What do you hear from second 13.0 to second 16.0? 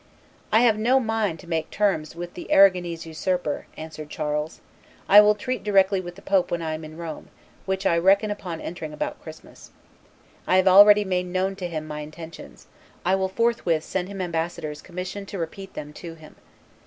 I will forthwith send him ambassadors commissioned to repeat them